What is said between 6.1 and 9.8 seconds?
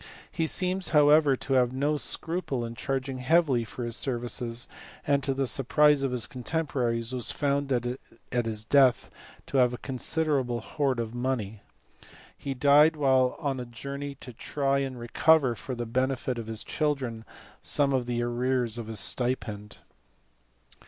his contemporaries was found at his death to have a